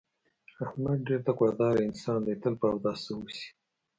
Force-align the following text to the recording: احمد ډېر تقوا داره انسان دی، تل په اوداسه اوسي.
احمد 0.65 0.97
ډېر 1.07 1.21
تقوا 1.27 1.49
داره 1.61 1.79
انسان 1.89 2.19
دی، 2.25 2.35
تل 2.41 2.53
په 2.61 2.65
اوداسه 2.71 3.09
اوسي. 3.15 3.47